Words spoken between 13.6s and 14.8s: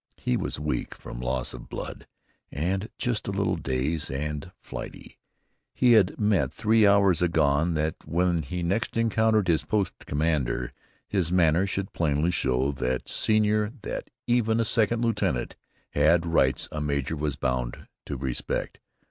that even a